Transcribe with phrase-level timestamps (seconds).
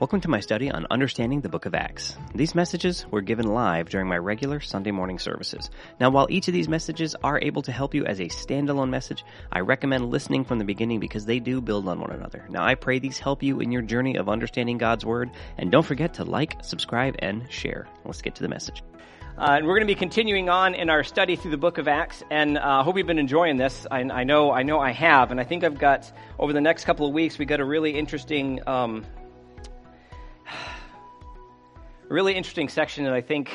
[0.00, 2.16] Welcome to my study on understanding the book of Acts.
[2.34, 5.68] These messages were given live during my regular Sunday morning services.
[6.00, 9.26] Now, while each of these messages are able to help you as a standalone message,
[9.52, 12.46] I recommend listening from the beginning because they do build on one another.
[12.48, 15.84] Now, I pray these help you in your journey of understanding God's Word, and don't
[15.84, 17.86] forget to like, subscribe, and share.
[18.06, 18.82] Let's get to the message.
[19.36, 21.88] Uh, and we're going to be continuing on in our study through the book of
[21.88, 23.86] Acts, and I uh, hope you've been enjoying this.
[23.90, 26.86] I, I, know, I know, I have, and I think I've got over the next
[26.86, 29.04] couple of weeks we got a really interesting um,
[32.08, 33.50] really interesting section that I think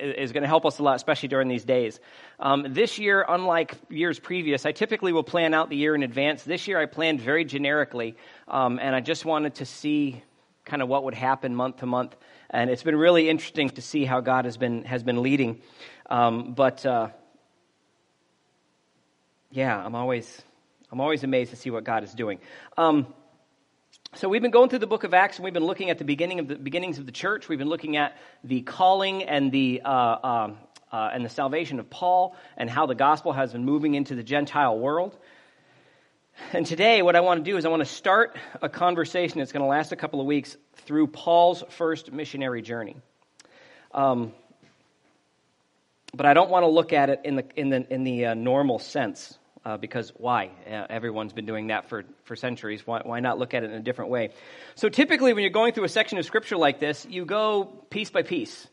[0.00, 2.00] is going to help us a lot, especially during these days.
[2.38, 6.44] Um, this year, unlike years previous, I typically will plan out the year in advance.
[6.44, 8.16] This year, I planned very generically,
[8.46, 10.22] um, and I just wanted to see
[10.64, 12.16] kind of what would happen month to month.
[12.50, 15.60] And it's been really interesting to see how God has been has been leading.
[16.08, 17.08] Um, but uh,
[19.50, 20.42] yeah, I'm always
[20.92, 22.38] I'm always amazed to see what God is doing.
[22.76, 23.12] Um,
[24.14, 26.04] so we've been going through the book of Acts, and we've been looking at the
[26.04, 27.46] beginning of the beginnings of the church.
[27.46, 30.54] We've been looking at the calling and the uh, uh,
[30.90, 34.22] uh, and the salvation of Paul, and how the gospel has been moving into the
[34.22, 35.16] Gentile world.
[36.54, 39.52] And today, what I want to do is I want to start a conversation that's
[39.52, 42.96] going to last a couple of weeks through Paul's first missionary journey.
[43.92, 44.32] Um,
[46.14, 48.34] but I don't want to look at it in the in the in the uh,
[48.34, 49.36] normal sense
[49.68, 50.50] uh, because why?
[50.66, 52.86] Uh, everyone's been doing that for, for centuries.
[52.86, 54.30] Why, why not look at it in a different way?
[54.76, 58.08] So typically, when you're going through a section of scripture like this, you go piece
[58.08, 58.66] by piece.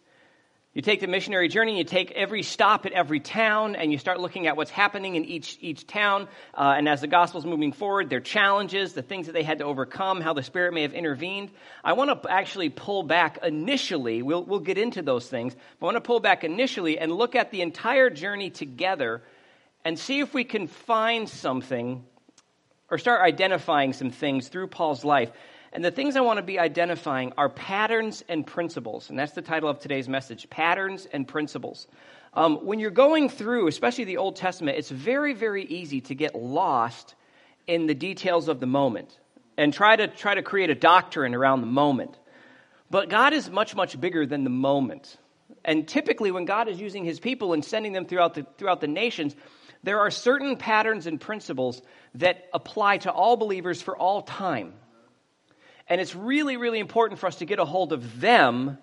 [0.74, 4.22] You take the missionary journey, you take every stop at every town, and you start
[4.22, 6.30] looking at what's happening in each, each town.
[6.54, 9.66] Uh, and as the gospel's moving forward, their challenges, the things that they had to
[9.66, 11.52] overcome, how the Spirit may have intervened.
[11.84, 14.22] I want to actually pull back initially.
[14.22, 15.56] We'll, we'll get into those things.
[15.80, 19.24] But I want to pull back initially and look at the entire journey together
[19.86, 22.03] and see if we can find something
[22.89, 25.31] or start identifying some things through Paul's life.
[25.72, 29.09] And the things I want to be identifying are patterns and principles.
[29.09, 31.88] And that's the title of today's message Patterns and Principles.
[32.34, 36.35] Um, when you're going through, especially the Old Testament, it's very, very easy to get
[36.35, 37.16] lost
[37.68, 39.18] in the details of the moment
[39.57, 42.18] and try to try to create a doctrine around the moment.
[42.90, 45.18] But God is much, much bigger than the moment.
[45.63, 48.88] And typically, when God is using his people and sending them throughout the, throughout the
[48.88, 49.35] nations,
[49.85, 51.79] there are certain patterns and principles
[52.16, 54.73] that apply to all believers for all time.
[55.88, 58.79] And it's really, really important for us to get a hold of them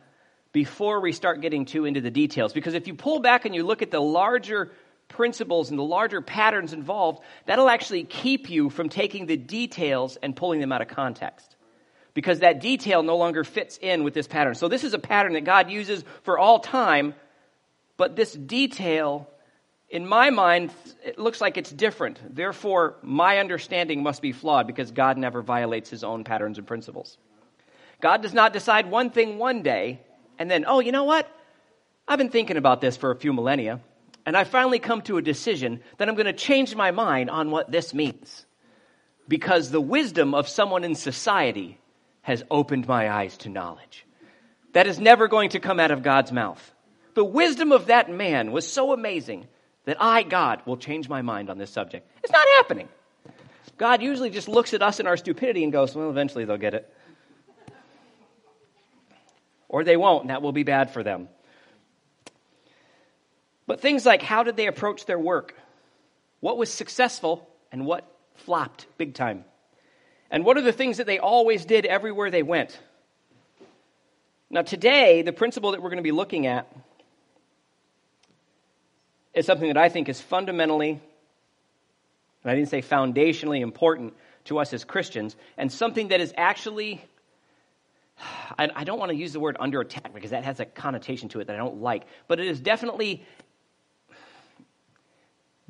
[0.53, 2.53] before we start getting too into the details.
[2.53, 4.71] Because if you pull back and you look at the larger
[5.09, 10.37] principles and the larger patterns involved, that'll actually keep you from taking the details and
[10.37, 11.57] pulling them out of context.
[12.15, 14.55] Because that detail no longer fits in with this pattern.
[14.55, 17.15] So, this is a pattern that God uses for all time,
[17.97, 19.29] but this detail
[19.93, 20.73] in my mind,
[21.05, 22.19] it looks like it's different.
[22.35, 27.19] Therefore, my understanding must be flawed because God never violates his own patterns and principles.
[28.01, 30.01] God does not decide one thing one day
[30.39, 31.29] and then, oh, you know what?
[32.09, 33.81] I've been thinking about this for a few millennia,
[34.25, 37.51] and I finally come to a decision that I'm going to change my mind on
[37.51, 38.47] what this means.
[39.29, 41.79] Because the wisdom of someone in society
[42.23, 44.07] has opened my eyes to knowledge.
[44.73, 46.73] That is never going to come out of God's mouth.
[47.15, 49.47] The wisdom of that man was so amazing
[49.85, 52.09] that I, God, will change my mind on this subject.
[52.23, 52.89] It's not happening.
[53.79, 56.75] God usually just looks at us in our stupidity and goes, well, eventually they'll get
[56.75, 56.95] it.
[59.69, 61.29] Or they won't, and that will be bad for them.
[63.67, 65.55] But things like how did they approach their work?
[66.41, 69.45] What was successful and what flopped big time?
[70.31, 72.79] And what are the things that they always did everywhere they went?
[74.51, 76.71] Now, today, the principle that we're going to be looking at
[79.35, 84.73] is something that I think is fundamentally, and I didn't say foundationally important to us
[84.73, 87.03] as Christians, and something that is actually,
[88.59, 91.29] I, I don't want to use the word under attack because that has a connotation
[91.31, 93.25] to it that I don't like, but it is definitely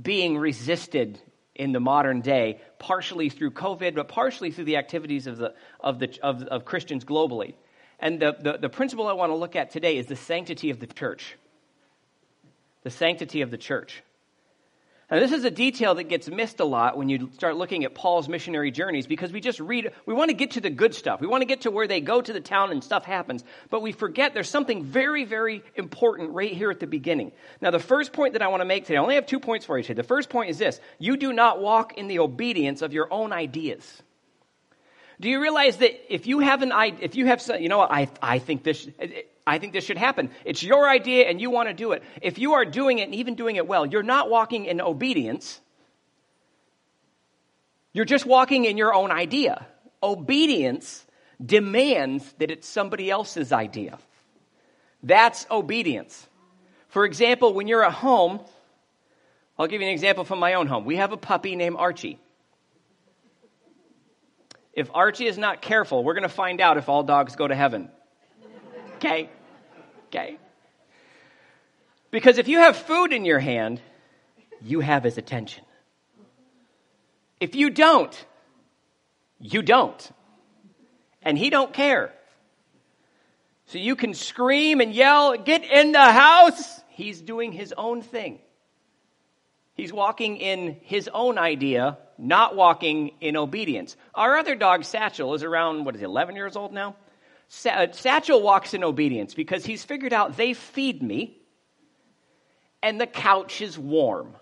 [0.00, 1.20] being resisted
[1.54, 5.98] in the modern day, partially through COVID, but partially through the activities of, the, of,
[5.98, 7.54] the, of, of Christians globally.
[8.00, 10.80] And the, the, the principle I want to look at today is the sanctity of
[10.80, 11.36] the church
[12.82, 14.02] the sanctity of the church.
[15.12, 17.94] Now, this is a detail that gets missed a lot when you start looking at
[17.94, 21.20] Paul's missionary journeys because we just read, we want to get to the good stuff.
[21.20, 23.44] We want to get to where they go to the town and stuff happens.
[23.68, 27.32] But we forget there's something very, very important right here at the beginning.
[27.60, 29.66] Now, the first point that I want to make today, I only have two points
[29.66, 30.00] for you today.
[30.00, 33.34] The first point is this you do not walk in the obedience of your own
[33.34, 34.02] ideas.
[35.20, 37.78] Do you realize that if you have an idea, if you have, some, you know
[37.78, 38.88] what, I, I think this,
[39.46, 40.30] I think this should happen.
[40.44, 42.02] It's your idea and you want to do it.
[42.20, 45.60] If you are doing it and even doing it well, you're not walking in obedience.
[47.92, 49.66] You're just walking in your own idea.
[50.02, 51.04] Obedience
[51.44, 53.98] demands that it's somebody else's idea.
[55.02, 56.28] That's obedience.
[56.88, 58.40] For example, when you're at home,
[59.58, 60.84] I'll give you an example from my own home.
[60.84, 62.18] We have a puppy named Archie.
[64.72, 67.54] If Archie is not careful, we're going to find out if all dogs go to
[67.54, 67.90] heaven.
[69.04, 69.28] Okay?
[70.08, 70.38] Okay?
[72.12, 73.80] Because if you have food in your hand,
[74.60, 75.64] you have his attention.
[77.40, 78.26] If you don't,
[79.40, 80.12] you don't.
[81.22, 82.12] And he don't care.
[83.66, 86.80] So you can scream and yell, get in the house.
[86.90, 88.38] He's doing his own thing.
[89.74, 93.96] He's walking in his own idea, not walking in obedience.
[94.14, 96.94] Our other dog, Satchel, is around, what is he, 11 years old now?
[97.64, 101.38] Uh, Satchel walks in obedience because he's figured out they feed me
[102.82, 104.34] and the couch is warm.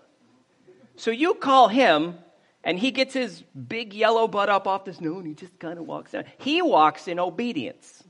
[0.95, 2.15] So you call him
[2.63, 5.77] and he gets his big yellow butt up off the snow and he just kind
[5.77, 6.25] of walks down.
[6.37, 8.03] He walks in obedience.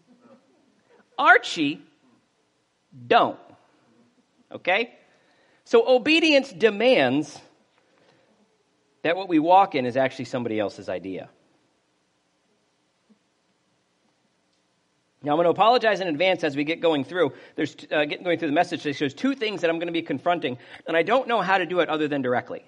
[1.17, 1.81] Archie,
[3.07, 3.39] don't.
[4.51, 4.93] Okay?
[5.63, 7.39] So obedience demands
[9.03, 11.29] that what we walk in is actually somebody else's idea.
[15.23, 17.33] Now, I'm going to apologize in advance as we get going through.
[17.55, 18.83] There's uh, getting going through the message.
[18.83, 20.57] There's two things that I'm going to be confronting,
[20.87, 22.63] and I don't know how to do it other than directly.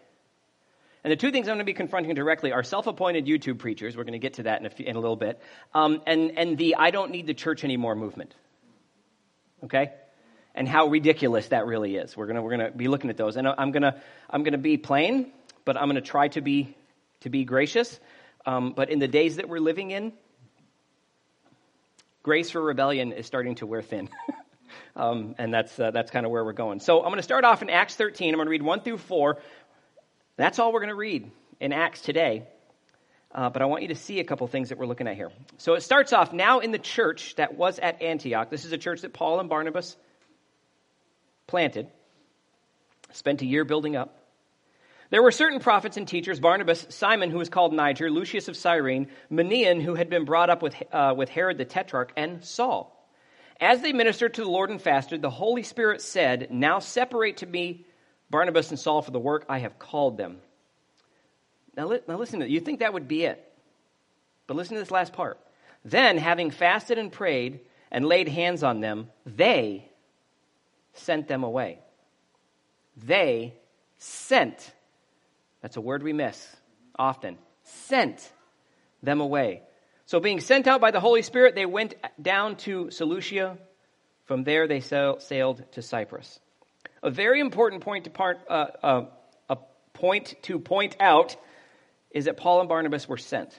[1.03, 3.97] And the two things I'm going to be confronting directly are self-appointed YouTube preachers.
[3.97, 5.41] We're going to get to that in a, few, in a little bit,
[5.73, 8.35] um, and and the I don't need the church anymore movement.
[9.63, 9.91] Okay,
[10.53, 12.15] and how ridiculous that really is.
[12.15, 15.31] We're gonna we're gonna be looking at those, and I'm gonna I'm gonna be plain,
[15.65, 16.75] but I'm gonna try to be
[17.21, 17.99] to be gracious.
[18.45, 20.13] Um, but in the days that we're living in,
[22.23, 24.09] grace for rebellion is starting to wear thin.
[24.95, 26.79] um, and that's, uh, that's kind of where we're going.
[26.79, 28.33] So I'm going to start off in Acts 13.
[28.33, 29.37] I'm going to read 1 through 4.
[30.37, 31.29] That's all we're going to read
[31.59, 32.47] in Acts today.
[33.35, 35.31] Uh, but I want you to see a couple things that we're looking at here.
[35.57, 38.49] So it starts off now in the church that was at Antioch.
[38.49, 39.97] This is a church that Paul and Barnabas
[41.47, 41.87] planted,
[43.11, 44.22] spent a year building up.
[45.13, 49.09] There were certain prophets and teachers Barnabas, Simon, who was called Niger, Lucius of Cyrene,
[49.31, 53.07] Manaen, who had been brought up with, uh, with Herod the Tetrarch, and Saul.
[53.61, 57.45] As they ministered to the Lord and fasted, the Holy Spirit said, Now separate to
[57.45, 57.85] me
[58.31, 60.39] Barnabas and Saul for the work I have called them.
[61.77, 62.51] Now, li- now listen to it.
[62.51, 63.53] You think that would be it.
[64.47, 65.39] But listen to this last part.
[65.85, 67.59] Then, having fasted and prayed
[67.91, 69.91] and laid hands on them, they
[70.93, 71.77] sent them away.
[72.97, 73.53] They
[73.99, 74.72] sent
[75.63, 76.55] that's a word we miss
[76.99, 77.37] often.
[77.63, 78.31] Sent
[79.01, 79.63] them away.
[80.05, 83.57] So, being sent out by the Holy Spirit, they went down to Seleucia.
[84.25, 86.39] From there, they sailed to Cyprus.
[87.01, 89.05] A very important point to, part, uh, uh,
[89.49, 89.57] a
[89.93, 91.35] point to point out
[92.11, 93.57] is that Paul and Barnabas were sent.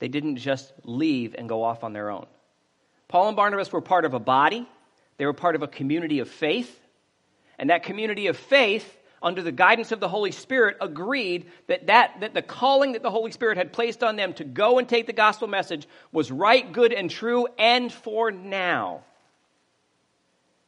[0.00, 2.26] They didn't just leave and go off on their own.
[3.06, 4.68] Paul and Barnabas were part of a body,
[5.18, 6.76] they were part of a community of faith.
[7.58, 12.20] And that community of faith under the guidance of the Holy Spirit, agreed that, that,
[12.20, 15.06] that the calling that the Holy Spirit had placed on them to go and take
[15.06, 19.02] the gospel message was right, good, and true, and for now.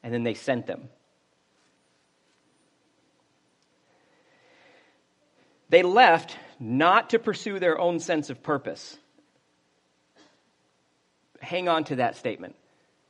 [0.02, 0.88] And then they sent them.
[5.70, 8.98] They left not to pursue their own sense of purpose.
[11.40, 12.56] Hang on to that statement.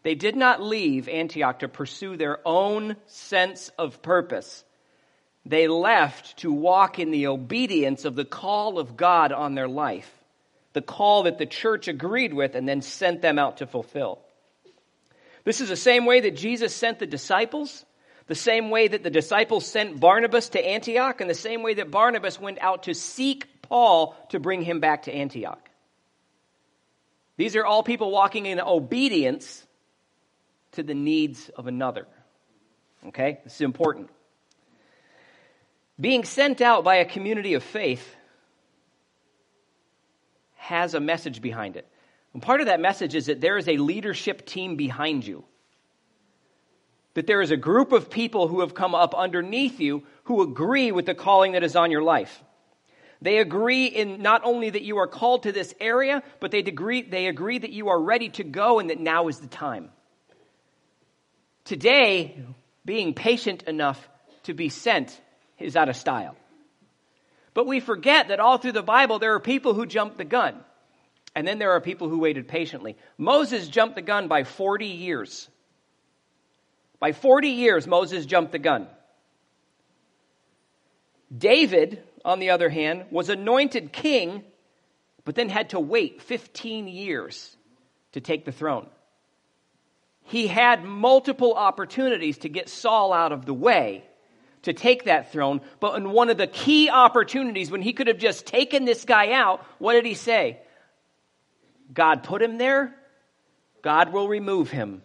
[0.04, 4.64] They did not leave Antioch to pursue their own sense of purpose.
[5.44, 10.10] They left to walk in the obedience of the call of God on their life,
[10.72, 14.20] the call that the church agreed with and then sent them out to fulfill.
[15.44, 17.84] This is the same way that Jesus sent the disciples,
[18.28, 21.90] the same way that the disciples sent Barnabas to Antioch, and the same way that
[21.90, 25.68] Barnabas went out to seek Paul to bring him back to Antioch.
[27.36, 29.66] These are all people walking in obedience
[30.72, 32.06] to the needs of another.
[33.08, 33.40] Okay?
[33.42, 34.10] This is important.
[36.00, 38.16] Being sent out by a community of faith
[40.56, 41.86] has a message behind it.
[42.32, 45.44] And part of that message is that there is a leadership team behind you.
[47.14, 50.92] That there is a group of people who have come up underneath you who agree
[50.92, 52.42] with the calling that is on your life.
[53.20, 57.02] They agree in not only that you are called to this area, but they agree,
[57.02, 59.90] they agree that you are ready to go and that now is the time.
[61.64, 62.42] Today,
[62.84, 64.08] being patient enough
[64.44, 65.20] to be sent
[65.58, 66.36] is out of style.
[67.54, 70.56] But we forget that all through the Bible, there are people who jumped the gun.
[71.34, 72.96] And then there are people who waited patiently.
[73.16, 75.48] Moses jumped the gun by 40 years.
[76.98, 78.86] By 40 years, Moses jumped the gun.
[81.36, 84.44] David, on the other hand, was anointed king,
[85.24, 87.56] but then had to wait 15 years
[88.12, 88.88] to take the throne.
[90.24, 94.04] He had multiple opportunities to get Saul out of the way
[94.62, 98.18] to take that throne, but in one of the key opportunities when he could have
[98.18, 100.58] just taken this guy out, what did he say?
[101.92, 102.94] God put him there,
[103.82, 105.02] God will remove him.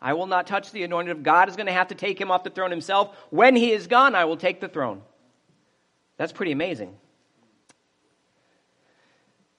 [0.00, 2.30] I will not touch the anointed of God is going to have to take him
[2.30, 3.16] off the throne himself.
[3.30, 5.00] When he is gone, I will take the throne.
[6.18, 6.94] That's pretty amazing.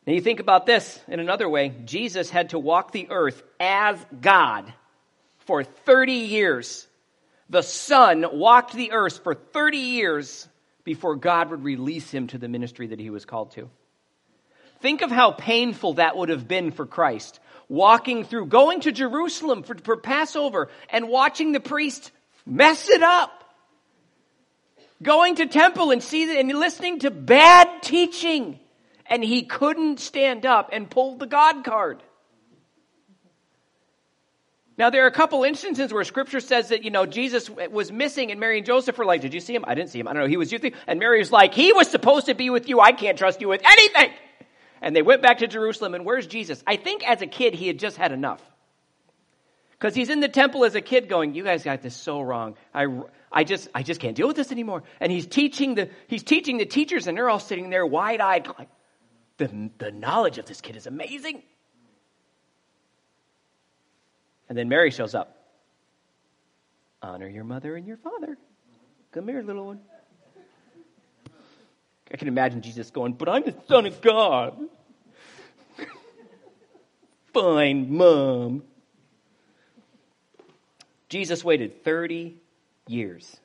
[0.06, 1.74] Now you think about this in another way.
[1.86, 4.72] Jesus had to walk the earth as God
[5.40, 6.88] for 30 years.
[7.50, 10.48] The Son walked the earth for 30 years
[10.84, 13.70] before God would release him to the ministry that he was called to.
[14.80, 17.40] Think of how painful that would have been for Christ.
[17.68, 22.12] Walking through, going to Jerusalem for, for Passover and watching the priest
[22.46, 23.44] mess it up.
[25.02, 28.60] Going to temple and see and listening to bad teaching.
[29.08, 32.02] And he couldn't stand up and pull the God card.
[34.78, 38.32] Now, there are a couple instances where scripture says that, you know, Jesus was missing
[38.32, 39.64] and Mary and Joseph were like, Did you see him?
[39.66, 40.08] I didn't see him.
[40.08, 40.28] I don't know.
[40.28, 40.72] He was with you.
[40.86, 42.82] And Mary was like, He was supposed to be with you.
[42.82, 44.12] I can't trust you with anything.
[44.82, 45.96] And they went back to Jerusalem.
[45.96, 46.62] And where's Jesus?
[46.68, 48.42] I think as a kid, he had just had enough.
[49.72, 52.56] Because he's in the temple as a kid going, You guys got this so wrong.
[52.74, 52.88] I,
[53.32, 54.84] I, just, I just can't deal with this anymore.
[55.00, 58.48] And he's teaching the, he's teaching the teachers, and they're all sitting there wide eyed,
[58.60, 58.70] like,
[59.38, 61.44] the, the knowledge of this kid is amazing.
[64.50, 65.36] And then Mary shows up.
[67.02, 68.38] Honor your mother and your father.
[69.12, 69.80] Come here, little one.
[72.12, 74.58] I can imagine Jesus going, But I'm the Son of God.
[77.34, 78.64] Fine, Mom.
[81.10, 82.36] Jesus waited 30
[82.88, 83.38] years.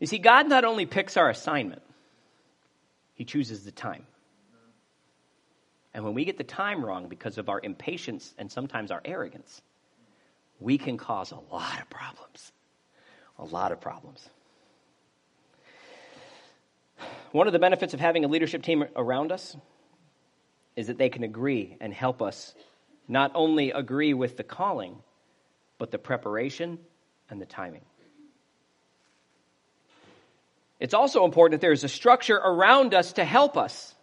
[0.00, 1.82] You see, God not only picks our assignment,
[3.14, 4.06] He chooses the time.
[5.94, 9.62] And when we get the time wrong because of our impatience and sometimes our arrogance,
[10.58, 12.52] we can cause a lot of problems.
[13.38, 14.28] A lot of problems.
[17.32, 19.56] One of the benefits of having a leadership team around us
[20.76, 22.54] is that they can agree and help us
[23.06, 24.96] not only agree with the calling,
[25.78, 26.78] but the preparation
[27.30, 27.84] and the timing.
[30.80, 33.94] It's also important that there's a structure around us to help us,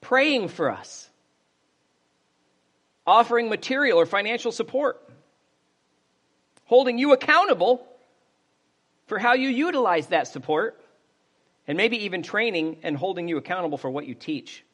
[0.00, 1.08] praying for us,
[3.06, 5.00] offering material or financial support,
[6.64, 7.86] holding you accountable
[9.06, 10.80] for how you utilize that support,
[11.66, 14.64] and maybe even training and holding you accountable for what you teach.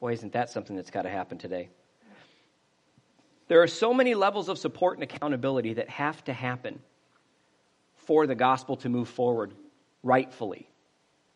[0.00, 1.68] Boy, isn't that something that's got to happen today?
[3.48, 6.80] There are so many levels of support and accountability that have to happen
[7.96, 9.52] for the gospel to move forward
[10.02, 10.68] rightfully.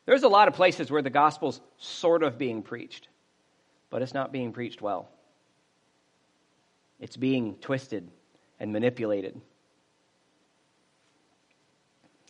[0.06, 3.08] There's a lot of places where the gospel's sort of being preached,
[3.90, 5.10] but it's not being preached well.
[7.00, 8.10] It's being twisted
[8.58, 9.40] and manipulated.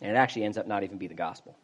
[0.01, 1.57] And it actually ends up not even be the gospel.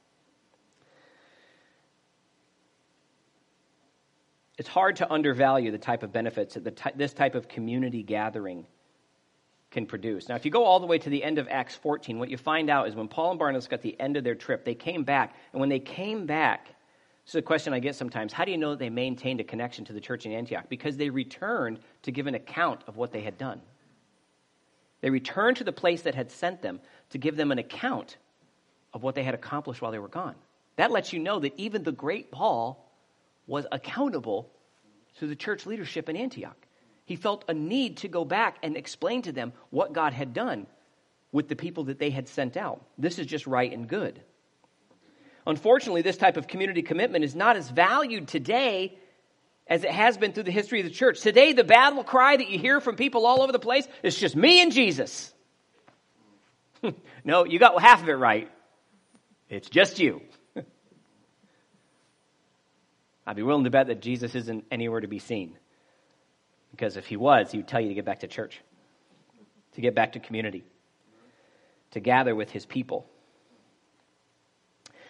[4.58, 8.66] It's hard to undervalue the type of benefits that this type of community gathering
[9.72, 10.30] can produce.
[10.30, 12.38] Now, if you go all the way to the end of Acts 14, what you
[12.38, 15.04] find out is when Paul and Barnabas got the end of their trip, they came
[15.04, 15.36] back.
[15.52, 16.68] And when they came back,
[17.26, 18.32] this is a question I get sometimes.
[18.32, 20.66] How do you know that they maintained a connection to the church in Antioch?
[20.70, 23.62] Because they returned to give an account of what they had done.
[25.02, 26.80] They returned to the place that had sent them
[27.10, 28.18] to give them an account
[28.94, 30.36] of what they had accomplished while they were gone.
[30.76, 32.92] That lets you know that even the great Paul
[33.48, 34.52] was accountable
[35.18, 36.58] to the church leadership in Antioch.
[37.06, 40.68] He felt a need to go back and explain to them what God had done
[41.32, 42.84] with the people that they had sent out.
[42.98, 44.22] This is just right and good.
[45.48, 48.98] Unfortunately, this type of community commitment is not as valued today
[49.68, 51.22] as it has been through the history of the church.
[51.22, 54.36] Today, the battle cry that you hear from people all over the place is just
[54.36, 55.34] me and Jesus.
[57.24, 58.52] no, you got half of it right.
[59.50, 60.22] It's just you.
[63.28, 65.58] I'd be willing to bet that Jesus isn't anywhere to be seen.
[66.72, 68.60] Because if he was, he would tell you to get back to church,
[69.74, 70.66] to get back to community,
[71.92, 73.08] to gather with his people.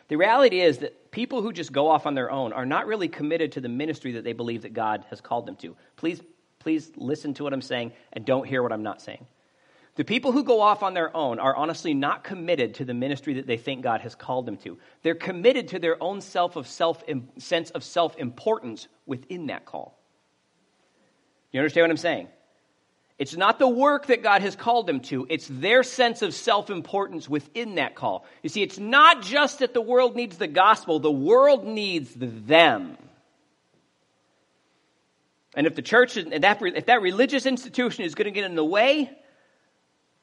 [0.07, 3.07] The reality is that people who just go off on their own are not really
[3.07, 5.75] committed to the ministry that they believe that God has called them to.
[5.95, 6.21] Please,
[6.59, 9.25] please listen to what I'm saying and don't hear what I'm not saying.
[9.95, 13.35] The people who go off on their own are honestly not committed to the ministry
[13.35, 14.77] that they think God has called them to.
[15.03, 17.03] They're committed to their own self of self
[17.37, 19.97] sense of self importance within that call.
[21.51, 22.27] You understand what I'm saying?
[23.17, 26.69] It's not the work that God has called them to, it's their sense of self
[26.69, 28.25] importance within that call.
[28.43, 32.97] You see, it's not just that the world needs the gospel, the world needs them.
[35.55, 38.55] And if the church, if that, if that religious institution is going to get in
[38.55, 39.09] the way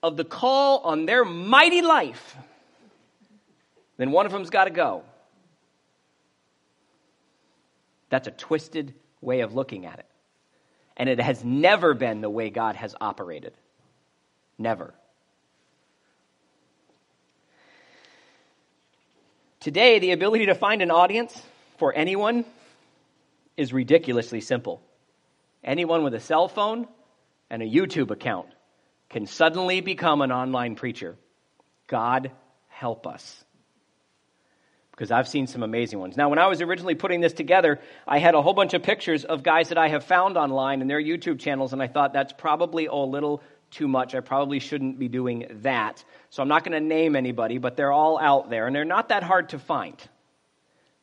[0.02, 2.36] of the call on their mighty life,
[3.96, 5.02] then one of them's got to go.
[8.10, 10.06] That's a twisted way of looking at it.
[10.96, 13.54] And it has never been the way God has operated.
[14.58, 14.94] Never.
[19.60, 21.40] Today, the ability to find an audience
[21.78, 22.44] for anyone
[23.56, 24.82] is ridiculously simple.
[25.62, 26.88] Anyone with a cell phone
[27.48, 28.48] and a YouTube account
[29.08, 31.16] can suddenly become an online preacher.
[31.86, 32.32] God
[32.68, 33.44] help us.
[35.02, 36.16] Because I've seen some amazing ones.
[36.16, 39.24] Now, when I was originally putting this together, I had a whole bunch of pictures
[39.24, 42.32] of guys that I have found online and their YouTube channels, and I thought that's
[42.32, 43.42] probably a little
[43.72, 44.14] too much.
[44.14, 46.04] I probably shouldn't be doing that.
[46.30, 49.08] So I'm not going to name anybody, but they're all out there, and they're not
[49.08, 49.96] that hard to find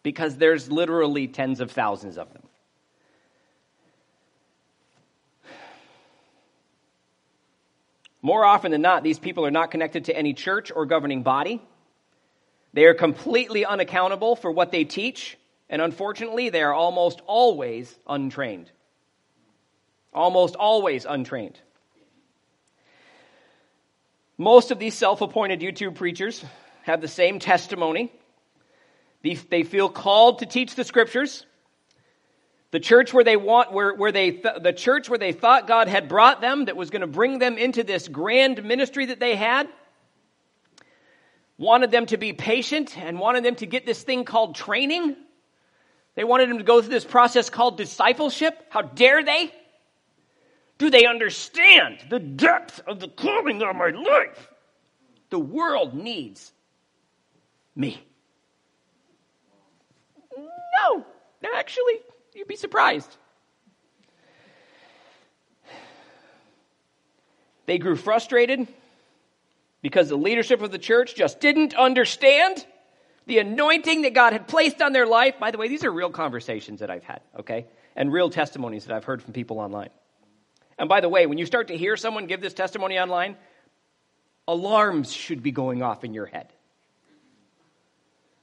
[0.02, 2.44] because there's literally tens of thousands of them.
[8.22, 11.62] More often than not, these people are not connected to any church or governing body.
[12.74, 15.38] They are completely unaccountable for what they teach,
[15.70, 18.72] and unfortunately, they are almost always untrained.
[20.14, 21.60] Almost always untrained.
[24.38, 26.44] Most of these self appointed YouTube preachers
[26.84, 28.12] have the same testimony.
[29.22, 31.46] They feel called to teach the scriptures.
[32.72, 35.88] The church where they want, where, where they, th- the church where they thought God
[35.88, 39.36] had brought them, that was going to bring them into this grand ministry that they
[39.36, 39.68] had,
[41.60, 45.16] wanted them to be patient and wanted them to get this thing called training.
[46.16, 48.58] They wanted them to go through this process called discipleship.
[48.70, 49.54] How dare they?
[50.78, 54.50] Do they understand the depth of the calling of my life?
[55.30, 56.52] The world needs
[57.76, 58.02] me.
[60.38, 61.06] No,
[61.56, 62.00] actually,
[62.34, 63.16] you'd be surprised.
[67.66, 68.68] They grew frustrated
[69.82, 72.66] because the leadership of the church just didn't understand
[73.26, 75.36] the anointing that God had placed on their life.
[75.40, 77.68] By the way, these are real conversations that I've had, okay?
[77.96, 79.90] And real testimonies that I've heard from people online.
[80.78, 83.36] And by the way, when you start to hear someone give this testimony online,
[84.48, 86.52] alarms should be going off in your head.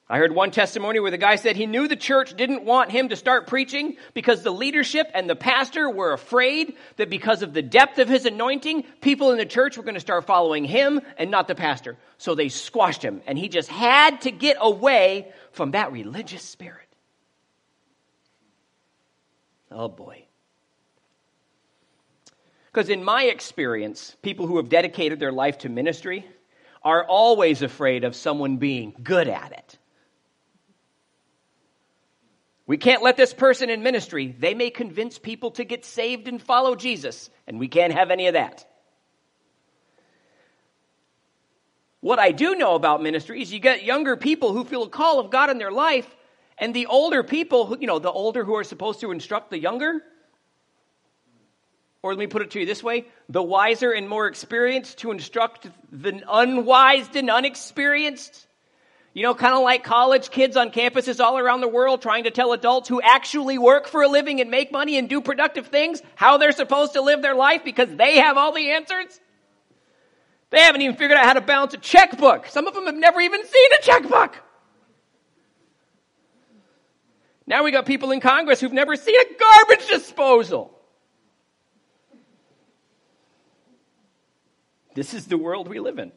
[0.09, 3.09] I heard one testimony where the guy said he knew the church didn't want him
[3.09, 7.63] to start preaching because the leadership and the pastor were afraid that because of the
[7.63, 11.33] depth of his anointing, people in the church were going to start following him and
[11.33, 11.97] not the pastor.
[12.19, 16.87] So they squashed him, and he just had to get away from that religious spirit.
[19.73, 20.25] Oh boy.
[22.73, 26.25] Because in my experience, people who have dedicated their life to ministry
[26.85, 29.79] are always afraid of someone being good at it.
[32.67, 34.35] We can't let this person in ministry.
[34.39, 38.27] They may convince people to get saved and follow Jesus, and we can't have any
[38.27, 38.67] of that.
[42.01, 45.21] What I do know about ministry is you get younger people who feel a call
[45.21, 46.09] of God in their life,
[46.59, 49.59] and the older people, who, you know, the older who are supposed to instruct the
[49.59, 50.03] younger,
[52.03, 55.11] or let me put it to you this way the wiser and more experienced to
[55.11, 58.46] instruct the unwise and unexperienced.
[59.17, 62.31] You know, kind of like college kids on campuses all around the world trying to
[62.31, 66.03] tell adults who actually work for a living and make money and do productive things
[66.17, 69.19] how they're supposed to live their life because they have all the answers.
[70.51, 72.49] They haven't even figured out how to balance a checkbook.
[72.49, 74.37] Some of them have never even seen a checkbook.
[77.47, 80.79] Now we got people in Congress who've never seen a garbage disposal.
[84.93, 86.13] This is the world we live in.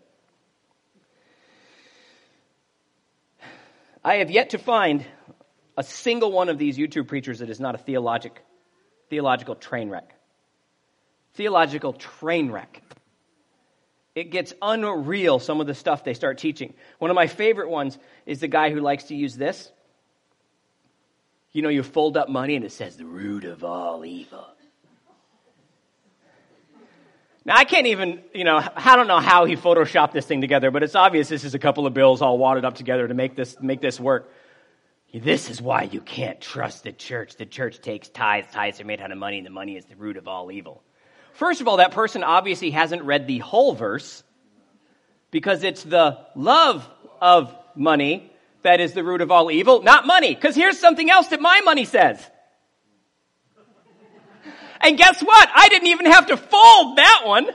[4.04, 5.06] I have yet to find
[5.78, 8.42] a single one of these YouTube preachers that is not a theologic,
[9.10, 10.14] theological train wreck.
[11.34, 12.82] Theological train wreck.
[14.16, 16.74] It gets unreal, some of the stuff they start teaching.
[16.98, 19.72] One of my favorite ones is the guy who likes to use this.
[21.52, 24.46] You know, you fold up money and it says the root of all evil.
[27.50, 30.70] Now, I can't even, you know, I don't know how he photoshopped this thing together,
[30.70, 33.36] but it's obvious this is a couple of bills all wadded up together to make
[33.36, 34.32] this, make this work.
[35.12, 37.38] This is why you can't trust the church.
[37.38, 38.54] The church takes tithes.
[38.54, 40.84] Tithes are made out of money, and the money is the root of all evil.
[41.34, 44.24] First of all, that person obviously hasn't read the whole verse
[45.32, 46.88] because it's the love
[47.20, 48.32] of money
[48.62, 50.36] that is the root of all evil, not money.
[50.36, 52.24] Because here's something else that my money says.
[54.82, 55.50] And guess what?
[55.54, 57.48] I didn't even have to fold that one.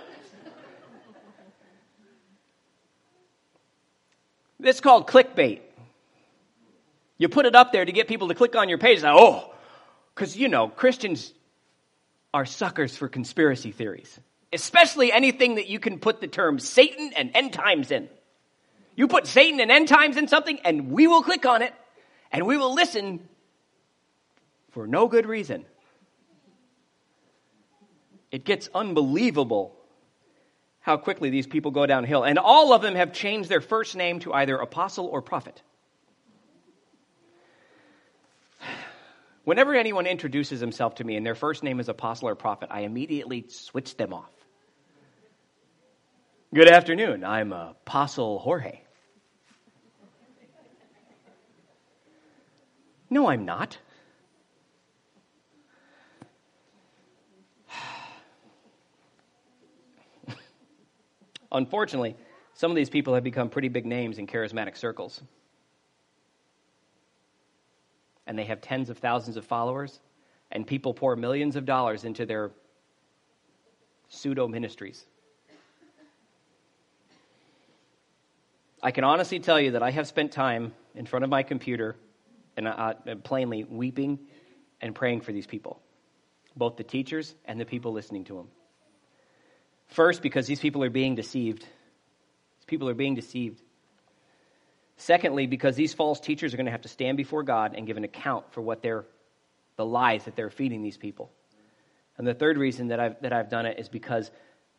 [4.61, 5.61] It's called clickbait.
[7.19, 9.03] You put it up there to get people to click on your page.
[9.05, 9.53] oh,
[10.15, 11.33] because, you know, Christians,
[12.35, 14.19] are suckers for conspiracy theories,
[14.53, 18.09] especially anything that you can put the term Satan and end times in.
[18.97, 21.73] You put Satan and end times in something, and we will click on it,
[22.33, 23.21] and we will listen
[24.73, 25.65] for no good reason.
[28.35, 29.77] It gets unbelievable
[30.81, 32.25] how quickly these people go downhill.
[32.25, 35.63] And all of them have changed their first name to either apostle or prophet.
[39.45, 42.81] Whenever anyone introduces himself to me and their first name is apostle or prophet, I
[42.81, 44.33] immediately switch them off.
[46.53, 47.23] Good afternoon.
[47.23, 48.81] I'm Apostle Jorge.
[53.09, 53.79] No, I'm not.
[61.55, 62.17] Unfortunately,
[62.53, 65.23] some of these people have become pretty big names in charismatic circles.
[68.27, 70.01] And they have tens of thousands of followers,
[70.51, 72.51] and people pour millions of dollars into their
[74.09, 75.05] pseudo ministries.
[78.83, 81.97] I can honestly tell you that I have spent time in front of my computer
[82.57, 84.19] and uh, plainly weeping
[84.81, 85.81] and praying for these people,
[86.57, 88.49] both the teachers and the people listening to them.
[89.89, 91.61] First, because these people are being deceived.
[91.61, 93.61] These people are being deceived.
[94.97, 97.97] Secondly, because these false teachers are going to have to stand before God and give
[97.97, 99.05] an account for what they're,
[99.77, 101.31] the lies that they're feeding these people.
[102.17, 104.31] And the third reason that I've, that I've done it is because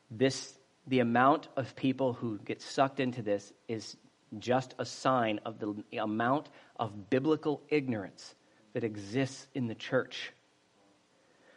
[0.09, 3.97] this, the amount of people who get sucked into this is
[4.39, 8.35] just a sign of the amount of biblical ignorance
[8.73, 10.31] that exists in the church.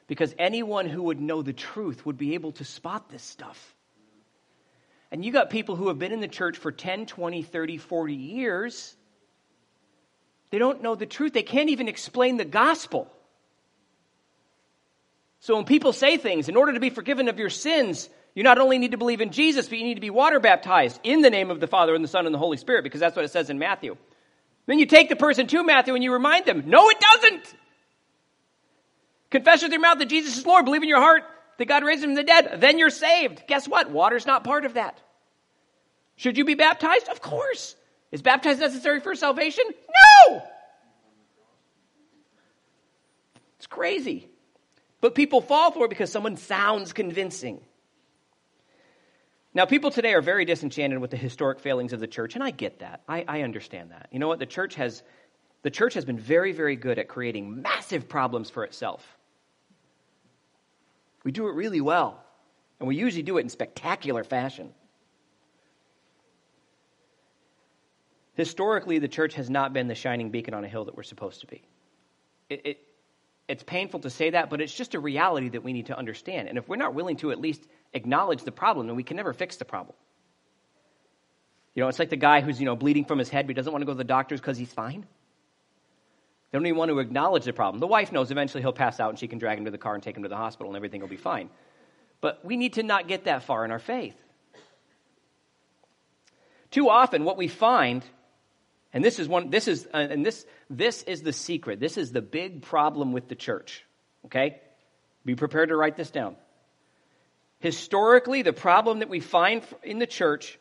[0.09, 3.75] Because anyone who would know the truth would be able to spot this stuff.
[5.13, 8.15] And you got people who have been in the church for 10, 20, 30, 40
[8.15, 8.97] years.
[10.51, 11.33] They don't know the truth.
[11.35, 13.11] They can't even explain the gospel.
[15.41, 18.59] So when people say things, in order to be forgiven of your sins, you not
[18.59, 21.31] only need to believe in Jesus, but you need to be water baptized in the
[21.31, 23.31] name of the Father and the Son and the Holy Spirit, because that's what it
[23.31, 23.97] says in Matthew.
[24.67, 27.55] Then you take the person to Matthew and you remind them, no, it doesn't.
[29.31, 31.23] Confess with your mouth that Jesus is Lord, believe in your heart
[31.59, 33.45] that God raised him from the dead, then you're saved.
[33.47, 33.91] Guess what?
[33.91, 35.01] Water's not part of that.
[36.17, 37.09] Should you be baptized?
[37.09, 37.77] Of course.
[38.11, 39.65] Is baptized necessary for salvation?
[39.69, 40.43] No!
[43.59, 44.29] It's crazy.
[45.01, 47.61] But people fall for it because someone sounds convincing.
[49.53, 52.51] Now, people today are very disenchanted with the historic failings of the church, and I
[52.51, 53.03] get that.
[53.09, 54.09] I, I, understand that.
[54.13, 54.39] You know what?
[54.39, 55.03] The church has
[55.63, 59.18] the church has been very, very good at creating massive problems for itself.
[61.29, 62.25] We do it really well,
[62.81, 64.73] and we usually do it in spectacular fashion.
[68.33, 71.43] Historically, the church has not been the shining beacon on a hill that we're supposed
[71.43, 71.61] to be.
[72.49, 72.79] It, it,
[73.47, 76.49] it's painful to say that, but it's just a reality that we need to understand.
[76.49, 77.63] And if we're not willing to at least
[77.93, 79.97] acknowledge the problem, then we can never fix the problem.
[81.75, 83.55] You know, it's like the guy who's, you know, bleeding from his head, but he
[83.55, 85.05] doesn't want to go to the doctors because he's fine.
[86.51, 87.81] They don't even want to acknowledge the problem.
[87.81, 89.95] The wife knows eventually he'll pass out and she can drag him to the car
[89.95, 91.51] and take him to the hospital and everything will be fine.
[92.21, 94.17] But we need to not get that far in our faith.
[96.71, 98.03] Too often, what we find,
[98.93, 101.81] and this is one, this is, uh, and this, this is the secret.
[101.81, 103.85] This is the big problem with the church.
[104.27, 104.61] Okay?
[105.25, 106.37] Be prepared to write this down.
[107.61, 110.59] Historically, the problem that we find in the church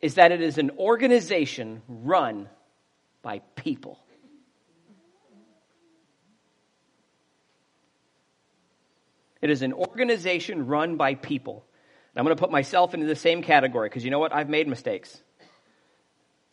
[0.00, 2.48] is that it is an organization run
[3.22, 3.98] by people.
[9.42, 11.64] It is an organization run by people.
[12.14, 14.34] And I'm going to put myself into the same category because you know what?
[14.34, 15.20] I've made mistakes.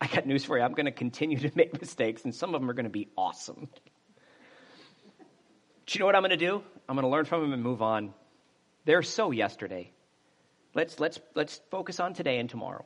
[0.02, 0.63] I got news for you.
[0.63, 3.08] I'm going to continue to make mistakes, and some of them are going to be
[3.17, 3.69] awesome.
[5.86, 6.62] Do you know what I'm going to do?
[6.88, 8.13] I'm going to learn from them and move on.
[8.86, 9.91] They're so yesterday.
[10.74, 12.86] Let's, let's, let's focus on today and tomorrow.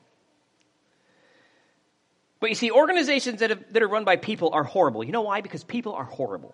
[2.40, 5.04] But you see, organizations that, have, that are run by people are horrible.
[5.04, 5.42] You know why?
[5.42, 6.54] Because people are horrible.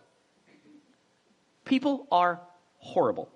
[1.66, 2.42] People are
[2.84, 3.30] horrible.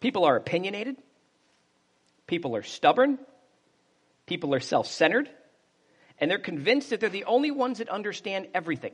[0.00, 0.96] People are opinionated.
[2.26, 3.18] People are stubborn.
[4.26, 5.28] People are self centered.
[6.18, 8.92] And they're convinced that they're the only ones that understand everything.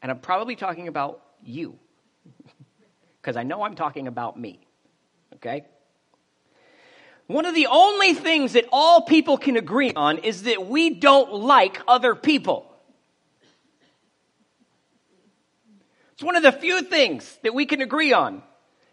[0.00, 1.78] And I'm probably talking about you,
[3.20, 4.66] because I know I'm talking about me.
[5.34, 5.64] Okay?
[7.30, 11.32] One of the only things that all people can agree on is that we don't
[11.32, 12.68] like other people.
[16.14, 18.42] It's one of the few things that we can agree on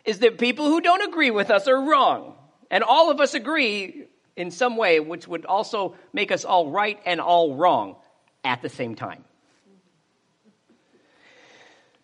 [0.05, 2.35] is that people who don't agree with us are wrong.
[2.69, 6.99] And all of us agree in some way, which would also make us all right
[7.07, 7.95] and all wrong
[8.43, 9.23] at the same time.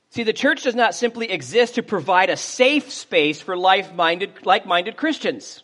[0.09, 4.97] See, the church does not simply exist to provide a safe space for like-minded, like-minded
[4.97, 5.63] Christians.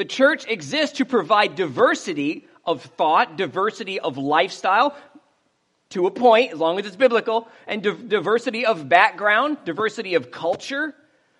[0.00, 4.96] The church exists to provide diversity of thought, diversity of lifestyle,
[5.90, 10.30] to a point, as long as it's biblical, and di- diversity of background, diversity of
[10.30, 10.94] culture,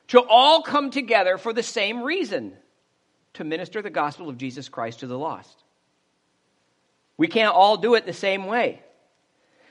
[0.09, 2.53] to all come together for the same reason
[3.33, 5.65] to minister the gospel of Jesus Christ to the lost.
[7.17, 8.83] We can't all do it the same way.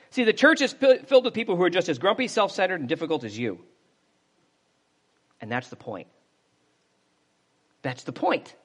[0.09, 2.89] See, the church is filled with people who are just as grumpy, self centered, and
[2.89, 3.59] difficult as you.
[5.41, 6.07] And that's the point.
[7.83, 8.55] That's the point.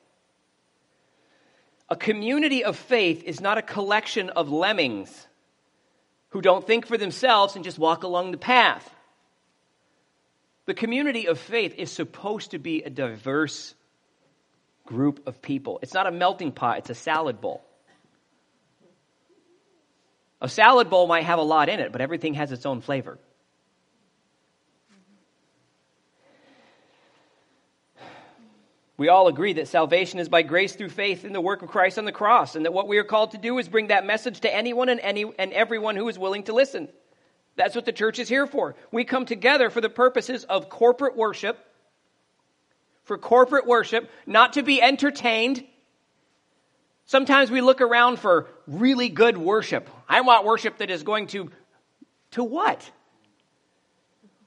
[1.89, 5.27] A community of faith is not a collection of lemmings
[6.31, 8.89] who don't think for themselves and just walk along the path.
[10.67, 13.75] The community of faith is supposed to be a diverse
[14.87, 15.79] group of people.
[15.83, 17.63] It's not a melting pot, it's a salad bowl.
[20.41, 23.19] A salad bowl might have a lot in it, but everything has its own flavor.
[28.97, 31.99] We all agree that salvation is by grace through faith in the work of Christ
[31.99, 34.41] on the cross, and that what we are called to do is bring that message
[34.41, 36.89] to anyone and, any, and everyone who is willing to listen.
[37.57, 38.77] That's what the church is here for.
[38.93, 41.59] We come together for the purposes of corporate worship,
[43.03, 45.65] for corporate worship, not to be entertained.
[47.05, 49.91] Sometimes we look around for really good worship.
[50.09, 51.51] I want worship that is going to,
[52.33, 52.89] to what?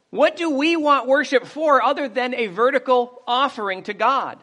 [0.09, 4.39] What do we want worship for other than a vertical offering to God?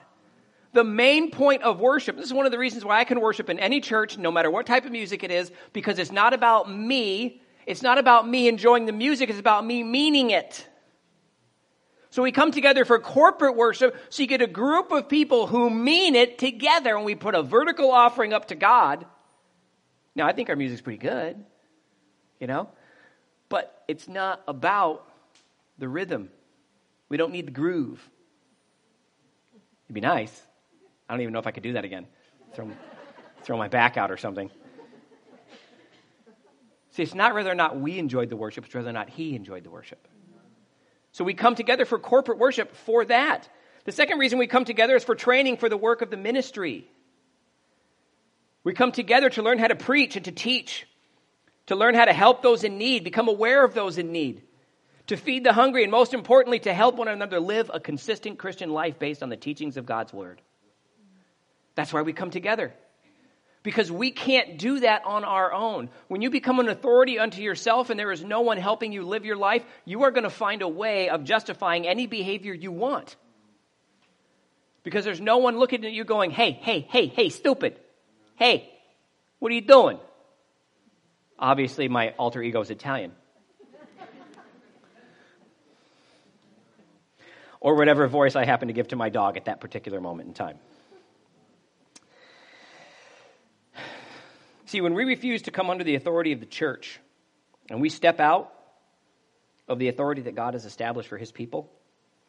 [0.72, 3.48] The main point of worship, this is one of the reasons why I can worship
[3.48, 6.70] in any church, no matter what type of music it is, because it's not about
[6.70, 7.40] me.
[7.66, 10.68] It's not about me enjoying the music, it's about me meaning it.
[12.10, 15.70] So we come together for corporate worship, so you get a group of people who
[15.70, 19.06] mean it together, and we put a vertical offering up to God.
[20.14, 21.42] Now, I think our music's pretty good,
[22.38, 22.68] you know?
[23.48, 25.08] But it's not about
[25.78, 26.30] the rhythm.
[27.08, 28.00] We don't need the groove.
[29.86, 30.42] It'd be nice.
[31.08, 32.06] I don't even know if I could do that again.
[32.54, 32.70] Throw,
[33.42, 34.50] throw my back out or something.
[36.92, 39.34] See, it's not whether or not we enjoyed the worship, it's whether or not he
[39.34, 40.06] enjoyed the worship.
[41.12, 43.48] So we come together for corporate worship for that.
[43.84, 46.88] The second reason we come together is for training for the work of the ministry.
[48.62, 50.86] We come together to learn how to preach and to teach,
[51.66, 54.42] to learn how to help those in need, become aware of those in need
[55.08, 58.70] to feed the hungry, and most importantly, to help one another live a consistent Christian
[58.70, 60.40] life based on the teachings of God's Word.
[61.74, 62.72] That's why we come together.
[63.62, 65.88] Because we can't do that on our own.
[66.08, 69.24] When you become an authority unto yourself and there is no one helping you live
[69.24, 73.16] your life, you are going to find a way of justifying any behavior you want.
[74.82, 77.78] Because there's no one looking at you going, hey, hey, hey, hey, stupid.
[78.36, 78.70] Hey,
[79.38, 79.98] what are you doing?
[81.38, 83.12] Obviously, my alter ego is Italian.
[87.64, 90.34] Or whatever voice I happen to give to my dog at that particular moment in
[90.34, 90.58] time.
[94.66, 97.00] See, when we refuse to come under the authority of the church
[97.70, 98.52] and we step out
[99.66, 101.72] of the authority that God has established for his people,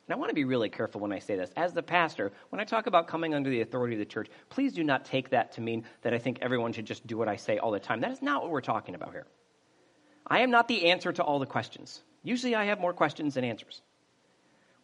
[0.08, 1.52] and I want to be really careful when I say this.
[1.58, 4.72] As the pastor, when I talk about coming under the authority of the church, please
[4.72, 7.36] do not take that to mean that I think everyone should just do what I
[7.36, 8.00] say all the time.
[8.00, 9.28] That is not what we're talking about here.
[10.26, 12.02] I am not the answer to all the questions.
[12.24, 13.82] Usually I have more questions than answers.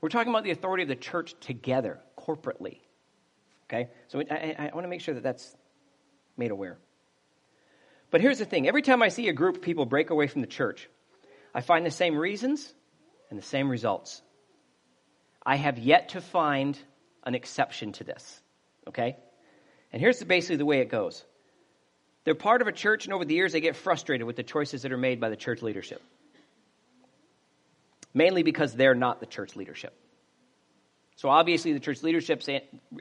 [0.01, 2.79] We're talking about the authority of the church together, corporately.
[3.69, 3.89] Okay?
[4.07, 5.55] So I, I, I want to make sure that that's
[6.35, 6.77] made aware.
[8.09, 10.41] But here's the thing every time I see a group of people break away from
[10.41, 10.89] the church,
[11.53, 12.73] I find the same reasons
[13.29, 14.21] and the same results.
[15.45, 16.77] I have yet to find
[17.23, 18.41] an exception to this.
[18.87, 19.17] Okay?
[19.93, 21.23] And here's basically the way it goes
[22.23, 24.83] they're part of a church, and over the years, they get frustrated with the choices
[24.83, 26.01] that are made by the church leadership
[28.13, 29.93] mainly because they're not the church leadership.
[31.15, 32.49] So obviously, the church leadership's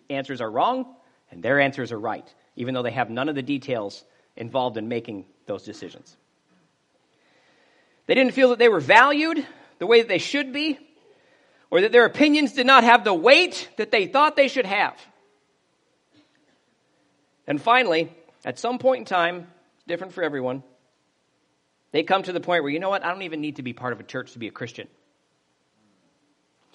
[0.08, 0.94] answers are wrong,
[1.30, 4.04] and their answers are right, even though they have none of the details
[4.36, 6.16] involved in making those decisions.
[8.06, 9.44] They didn't feel that they were valued
[9.78, 10.78] the way that they should be,
[11.70, 15.00] or that their opinions did not have the weight that they thought they should have.
[17.46, 18.12] And finally,
[18.44, 19.46] at some point in time,
[19.76, 20.62] it's different for everyone,
[21.92, 23.72] they come to the point where, you know what, I don't even need to be
[23.72, 24.88] part of a church to be a Christian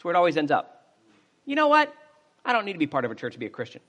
[0.03, 0.93] where it always ends up.
[1.45, 1.93] You know what?
[2.43, 3.81] I don't need to be part of a church to be a Christian.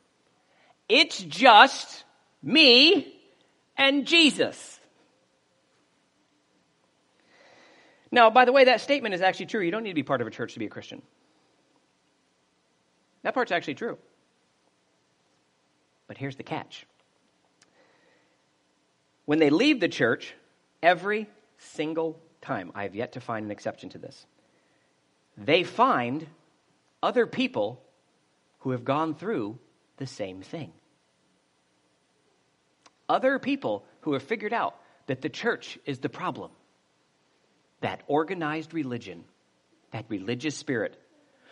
[0.88, 2.04] It's just
[2.42, 3.14] me
[3.76, 4.80] and Jesus.
[8.10, 9.60] Now, by the way, that statement is actually true.
[9.60, 11.02] You don't need to be part of a church to be a Christian.
[13.22, 13.98] That part's actually true.
[16.06, 16.86] But here's the catch
[19.24, 20.34] when they leave the church,
[20.82, 24.24] every single time, I have yet to find an exception to this,
[25.36, 26.26] they find
[27.02, 27.82] other people
[28.60, 29.58] who have gone through
[29.96, 30.72] the same thing.
[33.08, 34.74] Other people who have figured out
[35.06, 36.50] that the church is the problem.
[37.80, 39.24] That organized religion,
[39.92, 41.00] that religious spirit.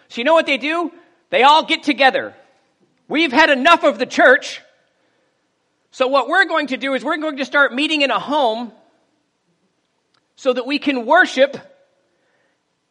[0.09, 0.91] So, you know what they do?
[1.31, 2.35] They all get together.
[3.09, 4.61] We've had enough of the church.
[5.91, 8.73] So, what we're going to do is we're going to start meeting in a home
[10.37, 11.57] so that we can worship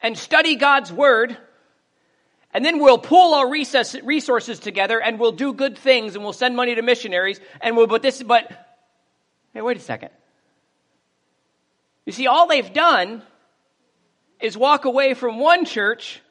[0.04, 1.36] and study God's word.
[2.54, 6.56] And then we'll pull our resources together and we'll do good things and we'll send
[6.56, 8.52] money to missionaries and we'll, but this, but,
[9.54, 10.10] hey, wait a second.
[12.06, 13.24] You see, all they've done
[14.40, 16.22] is walk away from one church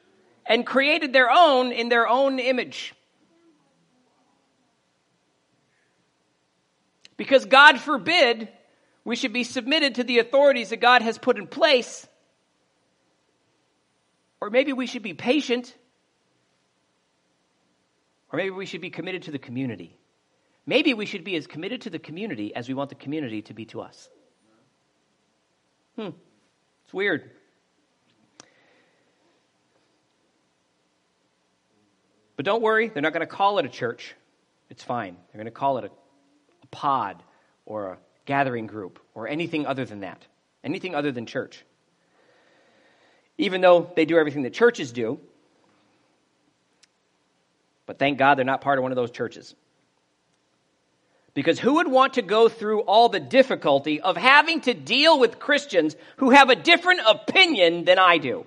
[0.45, 2.93] and created their own in their own image.
[7.17, 8.49] Because God forbid
[9.03, 12.07] we should be submitted to the authorities that God has put in place.
[14.43, 15.73] Or maybe we should be patient.
[18.29, 19.97] Or maybe we should be committed to the community.
[20.65, 23.53] Maybe we should be as committed to the community as we want the community to
[23.53, 24.09] be to us.
[25.95, 26.09] Hmm.
[26.83, 27.31] It's weird.
[32.35, 34.13] But don't worry, they're not going to call it a church.
[34.69, 35.15] It's fine.
[35.31, 37.23] They're going to call it a pod
[37.65, 40.27] or a gathering group or anything other than that,
[40.65, 41.63] anything other than church.
[43.37, 45.19] Even though they do everything that churches do,
[47.85, 49.55] but thank God they're not part of one of those churches.
[51.33, 55.39] Because who would want to go through all the difficulty of having to deal with
[55.39, 58.45] Christians who have a different opinion than I do?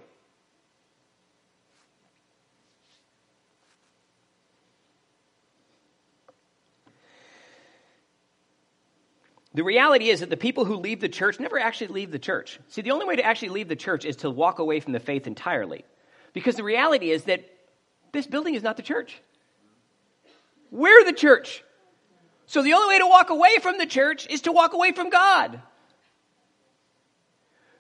[9.57, 12.61] The reality is that the people who leave the church never actually leave the church.
[12.69, 15.01] See, the only way to actually leave the church is to walk away from the
[15.01, 15.87] faith entirely.
[16.35, 17.43] Because the reality is that
[18.13, 19.19] this building is not the church.
[20.71, 21.65] We're the church.
[22.45, 25.09] So the only way to walk away from the church is to walk away from
[25.09, 25.63] God.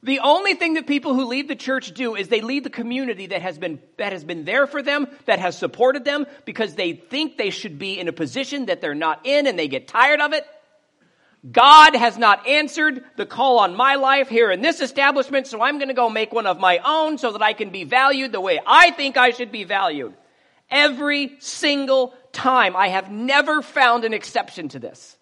[0.02, 3.26] The only thing that people who leave the church do is they leave the community
[3.26, 6.94] that has been that has been there for them, that has supported them because they
[6.94, 10.22] think they should be in a position that they're not in and they get tired
[10.22, 10.46] of it.
[11.52, 15.78] God has not answered the call on my life here in this establishment, so I'm
[15.78, 18.40] going to go make one of my own so that I can be valued the
[18.40, 20.14] way I think I should be valued.
[20.70, 25.16] Every single time, I have never found an exception to this.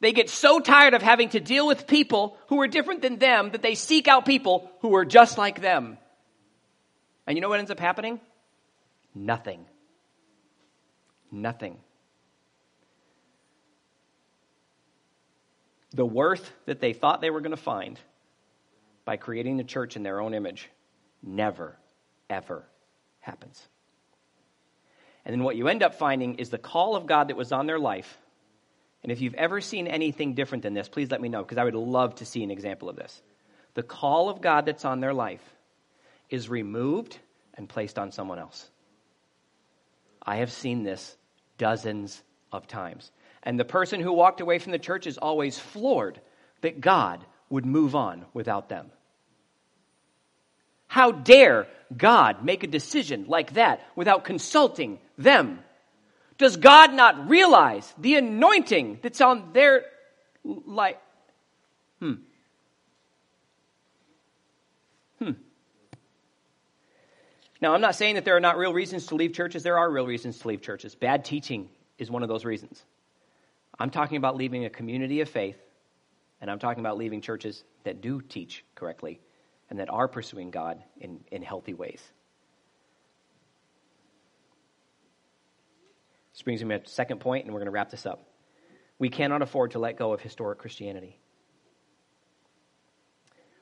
[0.00, 3.50] They get so tired of having to deal with people who are different than them
[3.50, 5.98] that they seek out people who are just like them.
[7.26, 8.20] And you know what ends up happening?
[9.14, 9.66] Nothing.
[11.30, 11.78] Nothing.
[15.94, 17.98] The worth that they thought they were going to find
[19.04, 20.68] by creating the church in their own image
[21.22, 21.76] never,
[22.28, 22.64] ever
[23.20, 23.62] happens.
[25.24, 27.66] And then what you end up finding is the call of God that was on
[27.66, 28.18] their life.
[29.02, 31.64] And if you've ever seen anything different than this, please let me know because I
[31.64, 33.22] would love to see an example of this.
[33.74, 35.42] The call of God that's on their life
[36.28, 37.18] is removed
[37.54, 38.68] and placed on someone else.
[40.22, 41.16] I have seen this
[41.58, 43.10] dozens of times.
[43.44, 46.18] And the person who walked away from the church is always floored
[46.62, 48.90] that God would move on without them.
[50.86, 55.58] How dare God make a decision like that without consulting them?
[56.38, 59.84] Does God not realize the anointing that's on their
[60.42, 60.96] life?
[62.00, 62.14] Hmm.
[65.18, 65.32] Hmm.
[67.60, 69.62] Now, I'm not saying that there are not real reasons to leave churches.
[69.62, 70.94] There are real reasons to leave churches.
[70.94, 72.82] Bad teaching is one of those reasons.
[73.78, 75.58] I'm talking about leaving a community of faith,
[76.40, 79.20] and I'm talking about leaving churches that do teach correctly
[79.70, 82.00] and that are pursuing God in, in healthy ways.
[86.32, 88.28] This brings me to the second point, and we're going to wrap this up.
[88.98, 91.18] We cannot afford to let go of historic Christianity.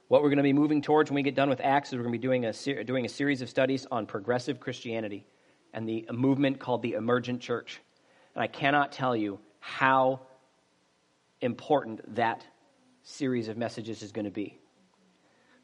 [0.08, 2.02] What we're going to be moving towards when we get done with Acts is we're
[2.02, 5.24] going to be doing a, doing a series of studies on progressive Christianity
[5.72, 7.80] and the movement called the emergent church.
[8.34, 10.20] And I cannot tell you how
[11.40, 12.44] important that
[13.04, 14.58] series of messages is going to be.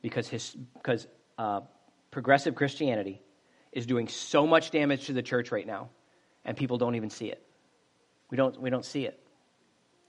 [0.02, 1.62] Because, his, because uh,
[2.12, 3.20] progressive Christianity
[3.72, 5.88] is doing so much damage to the church right now,
[6.44, 7.42] and people don't even see it.
[8.30, 9.18] We don't, we don't see it.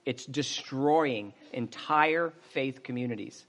[0.05, 3.43] It's destroying entire faith communities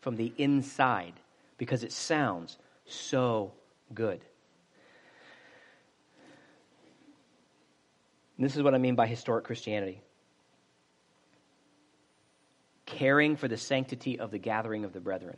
[0.00, 1.14] from the inside
[1.56, 3.52] because it sounds so
[3.94, 4.24] good.
[8.36, 10.02] And this is what I mean by historic Christianity.
[12.86, 15.36] caring for the sanctity of the gathering of the brethren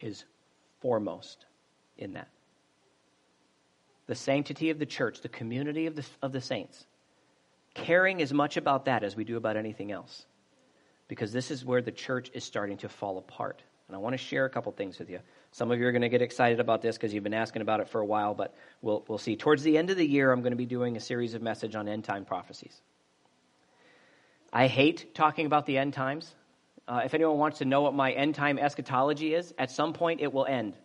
[0.00, 0.24] is
[0.80, 1.46] foremost
[1.96, 2.28] in that.
[4.06, 6.86] The sanctity of the church, the community of the, of the saints,
[7.74, 10.26] caring as much about that as we do about anything else.
[11.08, 13.62] Because this is where the church is starting to fall apart.
[13.88, 15.20] And I want to share a couple things with you.
[15.56, 17.80] Some of you are going to get excited about this because you've been asking about
[17.80, 19.36] it for a while, but we'll, we'll see.
[19.36, 21.74] Towards the end of the year, I'm going to be doing a series of message
[21.74, 22.78] on end time prophecies.
[24.52, 26.34] I hate talking about the end times.
[26.86, 30.20] Uh, if anyone wants to know what my end time eschatology is, at some point
[30.20, 30.76] it will end.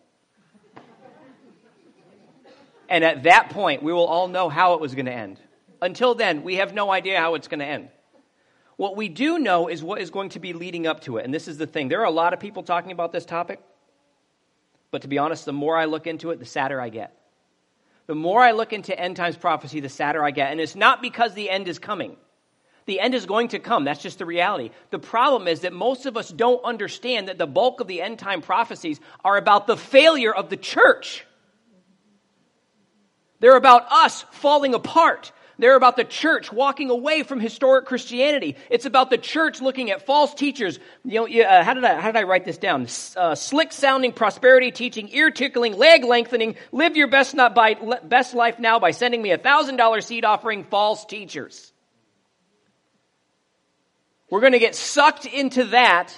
[2.88, 5.38] and at that point, we will all know how it was going to end.
[5.82, 7.90] Until then, we have no idea how it's going to end.
[8.76, 11.26] What we do know is what is going to be leading up to it.
[11.26, 13.60] And this is the thing there are a lot of people talking about this topic.
[14.92, 17.16] But to be honest, the more I look into it, the sadder I get.
[18.06, 20.52] The more I look into end times prophecy, the sadder I get.
[20.52, 22.16] And it's not because the end is coming.
[22.84, 23.84] The end is going to come.
[23.84, 24.70] That's just the reality.
[24.90, 28.18] The problem is that most of us don't understand that the bulk of the end
[28.18, 31.24] time prophecies are about the failure of the church.
[33.40, 35.32] They're about us falling apart.
[35.62, 38.56] They're about the church walking away from historic Christianity.
[38.68, 40.80] It's about the church looking at false teachers.
[41.04, 42.88] You know, uh, how did I how did I write this down?
[43.16, 46.56] Uh, slick sounding prosperity teaching, ear tickling, leg lengthening.
[46.72, 50.24] Live your best not by best life now by sending me a thousand dollar seed
[50.24, 50.64] offering.
[50.64, 51.72] False teachers.
[54.28, 56.12] We're going to get sucked into that.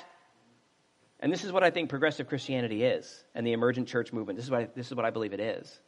[1.20, 4.38] And this is what I think progressive Christianity is and the emergent church movement.
[4.38, 5.80] This is what I, this is what I believe it is.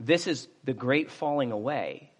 [0.00, 2.10] This is the great falling away,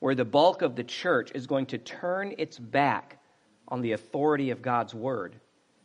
[0.00, 3.18] where the bulk of the church is going to turn its back
[3.68, 5.36] on the authority of God's word.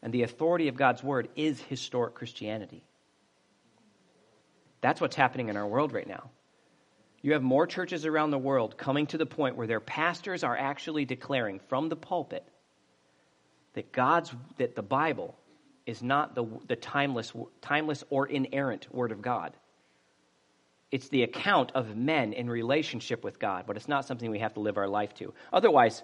[0.02, 2.84] And the authority of God's word is historic Christianity.
[4.82, 6.30] That's what's happening in our world right now.
[7.22, 10.56] You have more churches around the world coming to the point where their pastors are
[10.56, 12.48] actually declaring from the pulpit
[13.74, 15.36] that God's that the Bible
[15.86, 19.54] is not the, the timeless, timeless or inerrant Word of God.
[20.92, 24.54] It's the account of men in relationship with God, but it's not something we have
[24.54, 25.34] to live our life to.
[25.52, 26.04] Otherwise,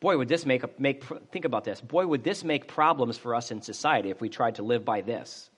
[0.00, 1.80] boy, would this make, a, make think about this.
[1.80, 5.00] Boy, would this make problems for us in society if we tried to live by
[5.00, 5.48] this.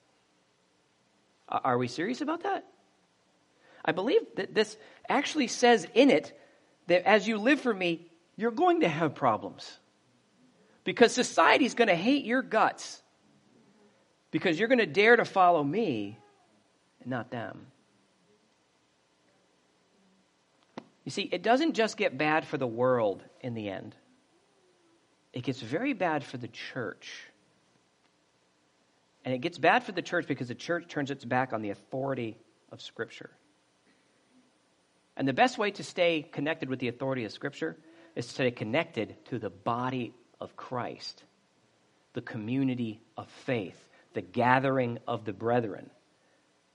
[1.49, 2.65] Are we serious about that?
[3.83, 6.39] I believe that this actually says in it
[6.87, 8.05] that as you live for me,
[8.35, 9.79] you're going to have problems.
[10.83, 13.01] Because society's going to hate your guts.
[14.31, 16.17] Because you're going to dare to follow me
[17.01, 17.67] and not them.
[21.09, 23.95] You see, it doesn't just get bad for the world in the end,
[25.33, 27.23] it gets very bad for the church.
[29.25, 31.71] And it gets bad for the church because the church turns its back on the
[31.71, 32.37] authority
[32.71, 33.31] of Scripture.
[35.17, 37.75] And the best way to stay connected with the authority of Scripture
[38.15, 41.23] is to stay connected to the body of Christ,
[42.13, 43.83] the community of faith,
[44.13, 45.89] the gathering of the brethren.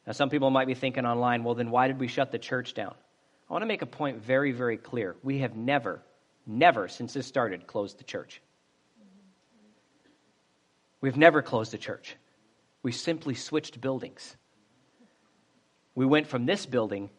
[0.08, 2.74] Now, some people might be thinking online, well, then why did we shut the church
[2.74, 2.96] down?
[3.48, 5.16] I want to make a point very, very clear.
[5.22, 6.02] We have never,
[6.46, 8.40] never, since this started, closed the church.
[11.00, 12.16] We've never closed the church.
[12.82, 14.36] We simply switched buildings.
[15.94, 17.10] We went from this building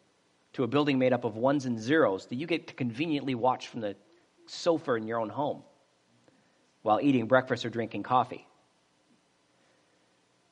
[0.54, 3.68] to a building made up of ones and zeros that you get to conveniently watch
[3.68, 3.96] from the
[4.46, 5.62] sofa in your own home
[6.82, 8.46] while eating breakfast or drinking coffee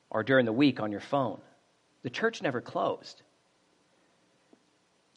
[0.09, 1.41] or during the week on your phone.
[2.03, 3.21] The church never closed.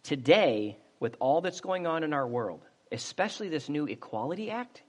[0.03, 4.83] Today, with all that's going on in our world, especially this new Equality Act,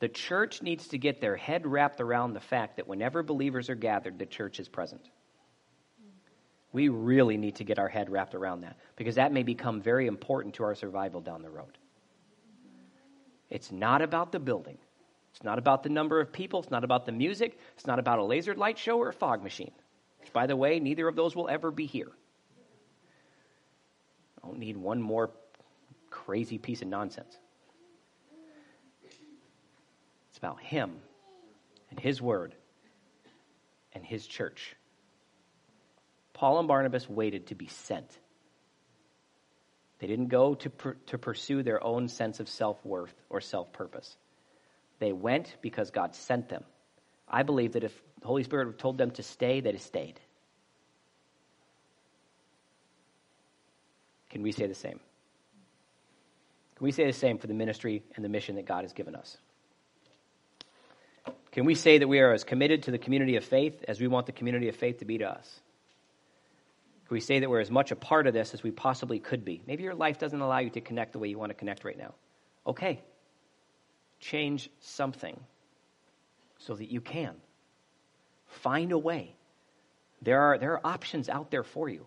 [0.00, 3.74] the church needs to get their head wrapped around the fact that whenever believers are
[3.74, 5.02] gathered, the church is present.
[6.72, 10.06] We really need to get our head wrapped around that because that may become very
[10.06, 11.78] important to our survival down the road.
[13.50, 14.78] It's not about the building.
[15.32, 16.60] It's not about the number of people.
[16.60, 17.58] It's not about the music.
[17.74, 19.72] It's not about a laser light show or a fog machine.
[20.20, 22.12] Which, by the way, neither of those will ever be here.
[24.42, 25.30] I don't need one more
[26.10, 27.36] crazy piece of nonsense.
[30.30, 30.96] It's about Him
[31.90, 32.54] and His Word
[33.92, 34.74] and His church.
[36.32, 38.18] Paul and Barnabas waited to be sent.
[39.98, 40.70] They didn't go to,
[41.06, 44.16] to pursue their own sense of self worth or self purpose.
[45.00, 46.64] They went because God sent them.
[47.28, 50.20] I believe that if the Holy Spirit told them to stay, they'd have stayed.
[54.30, 55.00] Can we say the same?
[56.76, 59.16] Can we say the same for the ministry and the mission that God has given
[59.16, 59.36] us?
[61.50, 64.06] Can we say that we are as committed to the community of faith as we
[64.06, 65.60] want the community of faith to be to us?
[67.08, 69.44] Can we say that we're as much a part of this as we possibly could
[69.44, 69.62] be?
[69.66, 71.98] Maybe your life doesn't allow you to connect the way you want to connect right
[71.98, 72.14] now.
[72.66, 73.00] Okay.
[74.20, 75.40] change something
[76.58, 77.34] so that you can.
[78.46, 79.34] Find a way.
[80.22, 82.06] There are, there are options out there for you.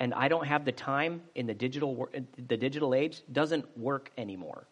[0.00, 4.66] And I don't have the time in the digital, the digital age, doesn't work anymore.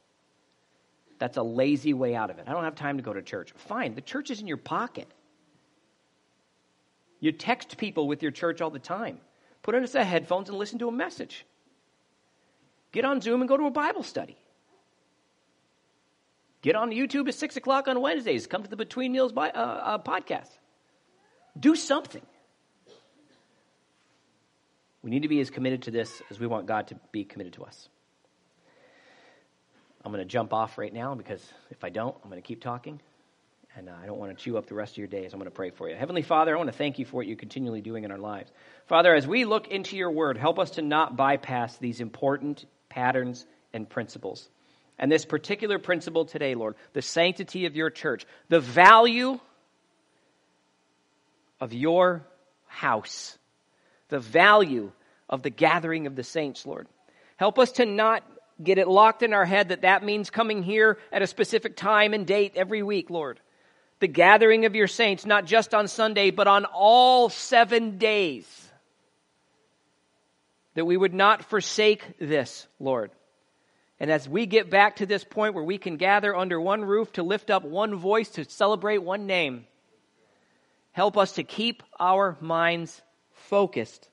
[1.18, 2.46] That's a lazy way out of it.
[2.48, 3.52] I don't have time to go to church.
[3.56, 5.06] Fine, the church is in your pocket.
[7.20, 9.18] You text people with your church all the time.
[9.62, 11.44] Put on a set of headphones and listen to a message.
[12.92, 14.38] Get on Zoom and go to a Bible study.
[16.62, 18.46] Get on YouTube at 6 o'clock on Wednesdays.
[18.46, 20.48] Come to the Between Meals by, uh, uh, podcast.
[21.58, 22.22] Do something.
[25.03, 27.55] We need to be as committed to this as we want God to be committed
[27.55, 27.88] to us.
[30.05, 32.62] I'm going to jump off right now because if I don't, I'm going to keep
[32.62, 33.01] talking.
[33.76, 35.32] And I don't want to chew up the rest of your days.
[35.32, 35.94] I'm going to pray for you.
[35.94, 38.51] Heavenly Father, I want to thank you for what you're continually doing in our lives.
[38.86, 43.46] Father, as we look into your word, help us to not bypass these important patterns
[43.72, 44.49] and principles.
[44.99, 49.38] And this particular principle today, Lord, the sanctity of your church, the value
[51.61, 52.26] of your
[52.66, 53.38] house,
[54.09, 54.92] the value
[55.28, 56.86] of the gathering of the saints, Lord.
[57.36, 58.24] Help us to not
[58.62, 62.14] get it locked in our head that that means coming here at a specific time
[62.14, 63.38] and date every week, Lord.
[64.00, 68.46] The gathering of your saints, not just on Sunday, but on all seven days.
[70.74, 73.11] That we would not forsake this, Lord.
[74.00, 77.12] And as we get back to this point where we can gather under one roof
[77.14, 79.66] to lift up one voice to celebrate one name,
[80.92, 83.02] help us to keep our minds
[83.49, 84.09] focused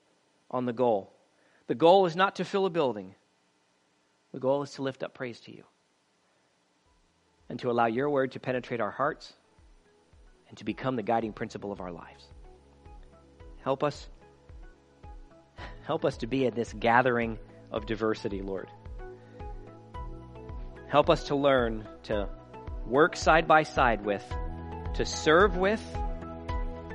[0.50, 1.12] on the goal.
[1.66, 3.14] The goal is not to fill a building,
[4.32, 5.64] the goal is to lift up praise to you
[7.48, 9.32] and to allow your word to penetrate our hearts
[10.48, 12.24] and to become the guiding principle of our lives.
[13.62, 14.08] Help us
[15.84, 17.38] help us to be at this gathering
[17.70, 18.68] of diversity, Lord.
[20.88, 22.28] Help us to learn to
[22.86, 24.24] work side by side with,
[24.94, 25.82] to serve with,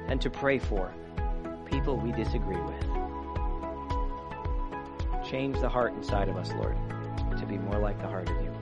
[0.08, 0.94] and to pray for
[1.82, 2.86] people we disagree with.
[5.28, 6.78] Change the heart inside of us, Lord,
[7.40, 8.54] to be more like the heart of you.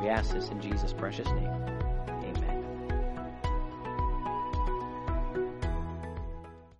[0.00, 1.81] We ask this in Jesus' precious name.